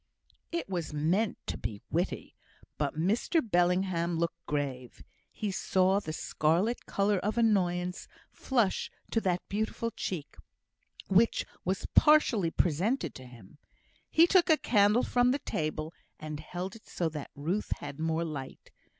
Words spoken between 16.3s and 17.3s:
held it so that